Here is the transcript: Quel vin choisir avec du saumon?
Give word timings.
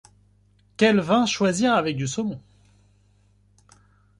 Quel 0.77 0.99
vin 0.99 1.27
choisir 1.27 1.75
avec 1.75 1.95
du 1.95 2.07
saumon? 2.07 2.39